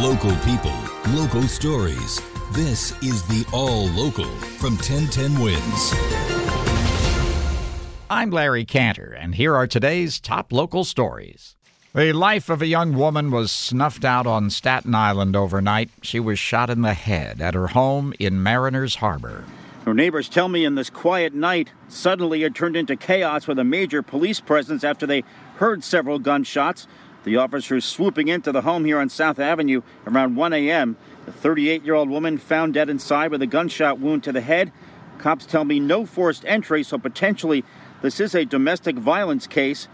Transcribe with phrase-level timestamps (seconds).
[0.00, 0.72] Local people,
[1.08, 2.22] local stories.
[2.52, 4.24] This is the All Local
[4.56, 5.92] from 1010 Wins.
[8.08, 11.54] I'm Larry Cantor, and here are today's top local stories.
[11.92, 15.90] The life of a young woman was snuffed out on Staten Island overnight.
[16.00, 19.44] She was shot in the head at her home in Mariners Harbor.
[19.84, 23.64] Her neighbors tell me in this quiet night, suddenly it turned into chaos with a
[23.64, 25.24] major police presence after they
[25.56, 26.86] heard several gunshots.
[27.24, 30.96] The officers swooping into the home here on South Avenue around 1 a.m.
[31.26, 34.72] The 38 year old woman found dead inside with a gunshot wound to the head.
[35.18, 37.62] Cops tell me no forced entry, so potentially
[38.00, 39.86] this is a domestic violence case.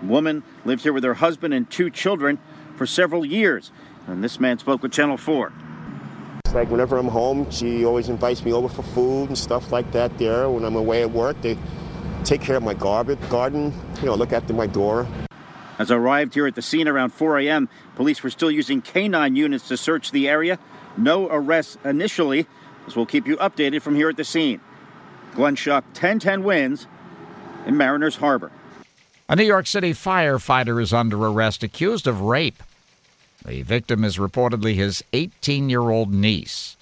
[0.00, 2.38] The woman lived here with her husband and two children
[2.76, 3.70] for several years,
[4.06, 5.50] and this man spoke with Channel 4.
[6.44, 9.90] It's like whenever I'm home, she always invites me over for food and stuff like
[9.92, 10.50] that there.
[10.50, 11.56] When I'm away at work, they
[12.22, 15.06] take care of my garbage, garden, you know, look after my door.
[15.78, 19.34] As I arrived here at the scene around 4 a.m., police were still using canine
[19.34, 20.58] units to search the area.
[20.96, 22.46] No arrests initially,
[22.86, 24.60] as we'll keep you updated from here at the scene.
[25.34, 26.86] Glenn Schuck, 1010 wins
[27.66, 28.52] in Mariners Harbor.
[29.28, 32.62] A New York City firefighter is under arrest accused of rape.
[33.44, 36.76] The victim is reportedly his 18 year old niece.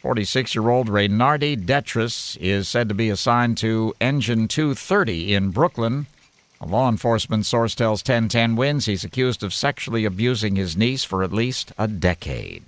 [0.00, 6.06] 46 year old Reynardi Detris is said to be assigned to Engine 230 in Brooklyn.
[6.60, 11.22] A law enforcement source tells 1010 Wins he's accused of sexually abusing his niece for
[11.22, 12.62] at least a decade.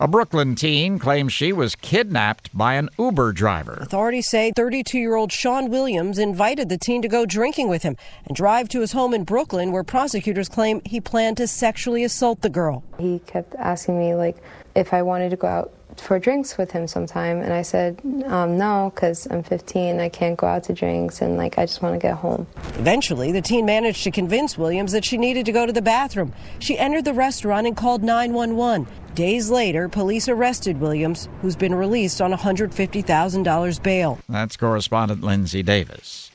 [0.00, 3.78] A Brooklyn teen claims she was kidnapped by an Uber driver.
[3.80, 7.96] Authorities say 32 year old Sean Williams invited the teen to go drinking with him
[8.26, 12.40] and drive to his home in Brooklyn, where prosecutors claim he planned to sexually assault
[12.40, 12.82] the girl.
[12.98, 14.38] He kept asking me, like,
[14.74, 18.58] if I wanted to go out for drinks with him sometime, and I said, um,
[18.58, 21.94] no, because I'm 15, I can't go out to drinks, and, like, I just want
[21.94, 22.46] to get home.
[22.78, 26.32] Eventually, the teen managed to convince Williams that she needed to go to the bathroom.
[26.58, 28.86] She entered the restaurant and called 911.
[29.14, 34.18] Days later, police arrested Williams, who's been released on $150,000 bail.
[34.28, 36.30] That's correspondent Lindsay Davis.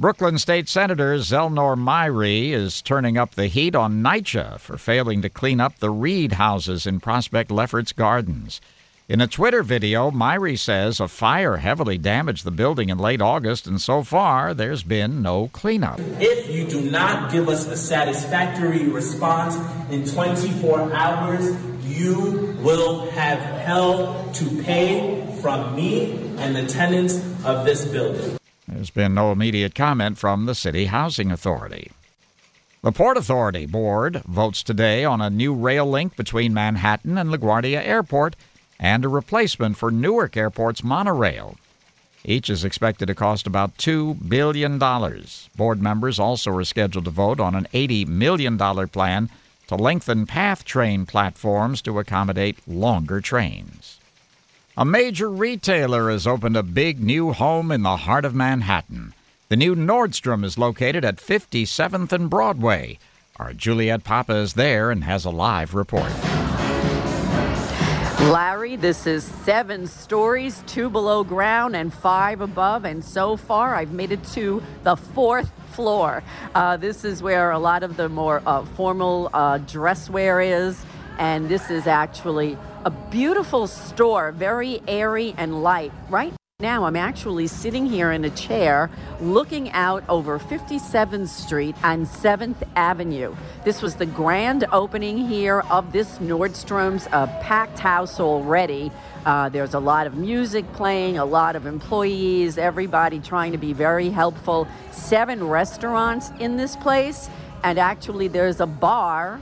[0.00, 5.28] Brooklyn State Senator Zellnor Myrie is turning up the heat on NYCHA for failing to
[5.28, 8.62] clean up the Reed houses in Prospect Lefferts Gardens.
[9.10, 13.66] In a Twitter video, Myrie says a fire heavily damaged the building in late August,
[13.66, 15.98] and so far there's been no cleanup.
[16.20, 19.56] If you do not give us a satisfactory response
[19.90, 27.64] in 24 hours, you will have hell to pay from me and the tenants of
[27.64, 28.38] this building.
[28.68, 31.90] There's been no immediate comment from the City Housing Authority.
[32.82, 37.84] The Port Authority Board votes today on a new rail link between Manhattan and LaGuardia
[37.84, 38.36] Airport
[38.80, 41.56] and a replacement for Newark Airport's monorail.
[42.24, 44.78] Each is expected to cost about $2 billion.
[45.56, 48.58] Board members also are scheduled to vote on an $80 million
[48.88, 49.28] plan
[49.68, 53.98] to lengthen PATH train platforms to accommodate longer trains.
[54.76, 59.12] A major retailer has opened a big new home in the heart of Manhattan.
[59.48, 62.98] The new Nordstrom is located at 57th and Broadway.
[63.36, 66.12] Our Juliet Papa is there and has a live report.
[68.28, 72.84] Larry, this is seven stories, two below ground and five above.
[72.84, 76.22] And so far, I've made it to the fourth floor.
[76.54, 80.84] Uh, this is where a lot of the more uh, formal uh, dress wear is.
[81.18, 85.92] And this is actually a beautiful store, very airy and light.
[86.10, 88.90] Right now, I'm actually sitting here in a chair
[89.20, 93.34] looking out over 57th Street and 7th Avenue.
[93.64, 98.92] This was the grand opening here of this Nordstrom's a packed house already.
[99.24, 103.72] Uh, there's a lot of music playing, a lot of employees, everybody trying to be
[103.72, 104.68] very helpful.
[104.90, 107.30] Seven restaurants in this place,
[107.62, 109.40] and actually, there's a bar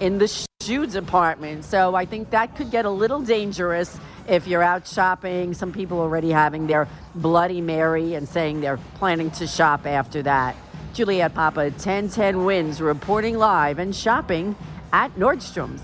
[0.00, 1.64] in the shoe department.
[1.64, 5.52] So I think that could get a little dangerous if you're out shopping.
[5.52, 6.86] Some people already having their
[7.16, 10.54] Bloody Mary and saying they're planning to shop after that.
[10.92, 14.54] Juliet Papa, 1010 Wins, reporting live and shopping
[14.92, 15.82] at Nordstrom's.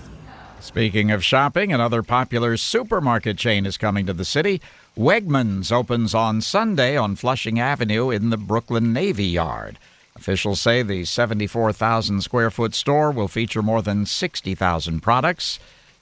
[0.61, 4.61] Speaking of shopping, another popular supermarket chain is coming to the city.
[4.97, 9.77] Wegmans opens on Sunday on Flushing Avenue in the Brooklyn Navy Yard.
[10.17, 15.59] Officials say the 74,000 square foot store will feature more than 60,000 products.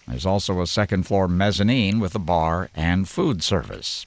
[0.08, 4.06] There's also a second floor mezzanine with a bar and food service.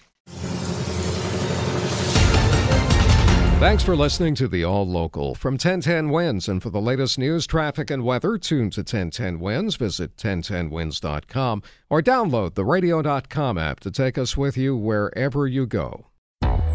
[3.61, 6.49] Thanks for listening to the All Local from 1010 Wins.
[6.49, 9.77] And for the latest news, traffic, and weather, tune to 1010 Wins.
[9.77, 16.08] Visit 1010wins.com or download the radio.com app to take us with you wherever you go.